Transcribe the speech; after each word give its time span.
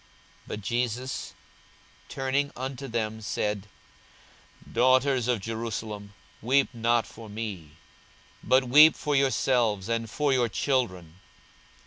42:023:028 0.47 0.47
But 0.47 0.61
Jesus 0.63 1.33
turning 2.09 2.51
unto 2.55 2.87
them 2.87 3.21
said, 3.21 3.67
Daughters 4.73 5.27
of 5.27 5.41
Jerusalem, 5.41 6.15
weep 6.41 6.73
not 6.73 7.05
for 7.05 7.29
me, 7.29 7.73
but 8.43 8.63
weep 8.63 8.95
for 8.95 9.15
yourselves, 9.15 9.87
and 9.87 10.09
for 10.09 10.33
your 10.33 10.49
children. 10.49 11.19